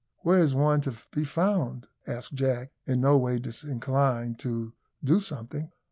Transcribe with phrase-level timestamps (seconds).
[0.23, 5.71] Where is one to be found?" asked Jack, in no way disinclined to do something.